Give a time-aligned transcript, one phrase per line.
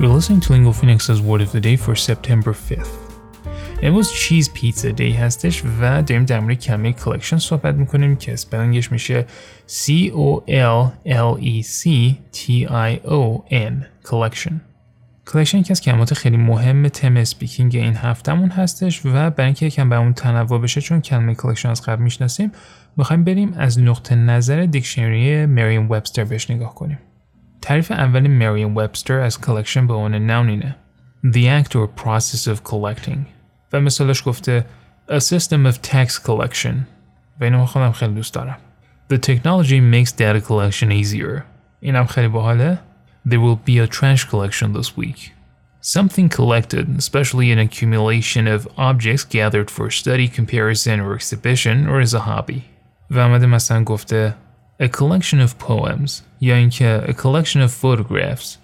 [0.00, 2.88] You're listening to Lingo Phoenix's Word of the Day for September 5th.
[3.82, 8.92] امروز چیز پیتزا دی هستش و داریم در مورد کلمه کلکشن صحبت می‌کنیم که اسپلنگش
[8.92, 9.26] میشه
[9.68, 11.88] C O L L E C
[12.32, 14.52] T I O N collection.
[15.26, 19.88] کلکشن یکی از کلمات خیلی مهم تم اسپیکینگ این هفتمون هستش و برای اینکه یکم
[19.88, 22.52] به اون تنوع بشه چون کلمه کلکشن از قبل می‌شناسیم
[22.96, 26.98] می‌خوایم بریم از نقطه نظر دیکشنری مریم وبستر بهش نگاه کنیم
[27.63, 30.75] تعریف اول مریم وبستر از کلکشن به عنوان نون اینه
[31.25, 33.19] The act or process of collecting
[33.73, 34.65] و مثالش گفته
[35.09, 36.75] A system of tax collection
[37.39, 38.57] و اینو خودم خیلی دوست دارم
[39.13, 41.41] The technology makes data collection easier
[41.79, 42.79] اینم خیلی باحاله
[43.29, 45.31] There will be a trash collection this week
[45.81, 52.13] Something collected, especially an accumulation of objects gathered for study, comparison, or exhibition, or as
[52.13, 52.61] a hobby.
[53.11, 54.35] و آمده مثلا گفته
[54.82, 58.58] A collection of poems یا اینکه A collection of photographs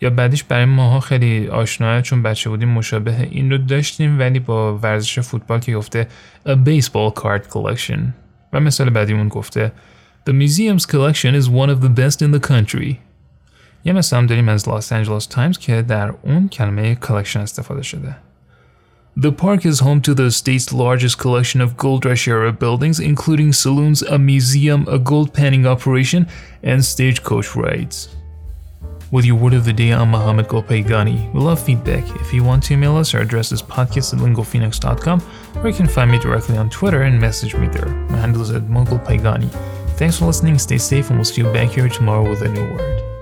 [0.00, 4.78] یا بعدیش برای ماها خیلی آشناه چون بچه بودیم مشابه این رو داشتیم ولی با
[4.78, 6.08] ورزش فوتبال که گفته
[6.46, 7.98] A baseball card collection.
[8.52, 9.72] و مثال بعدیمون گفته
[10.28, 12.94] The museum's collection is one of the best in the country.
[13.84, 18.16] یه مثال داریم از لاس آنجلس تایمز که در اون کلمه collection استفاده شده.
[19.18, 23.54] The park is home to the state's largest collection of gold rush era buildings, including
[23.54, 26.28] saloons, a museum, a gold panning operation,
[26.62, 28.14] and stagecoach rides.
[29.10, 31.32] With your word of the day, I'm Mohammad Golpayegani.
[31.32, 32.04] We love feedback.
[32.20, 35.22] If you want to email us, our address is podcast at lingophoenix.com,
[35.54, 37.86] or you can find me directly on Twitter and message me there.
[37.86, 39.50] My handle is at MoeGolpayegani.
[39.96, 42.70] Thanks for listening, stay safe, and we'll see you back here tomorrow with a new
[42.74, 43.15] word.